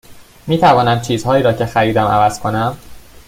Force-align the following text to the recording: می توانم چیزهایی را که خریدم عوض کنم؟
می 0.47 0.57
توانم 0.57 1.01
چیزهایی 1.01 1.43
را 1.43 1.53
که 1.53 1.65
خریدم 1.65 2.05
عوض 2.07 2.39
کنم؟ 2.39 2.77